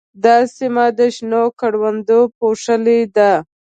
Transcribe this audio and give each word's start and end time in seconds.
دا 0.23 0.35
سیمه 0.55 0.85
د 0.97 0.99
شنو 1.15 1.43
کروندو 1.59 2.19
پوښلې 2.37 2.99
ده. 3.15 3.31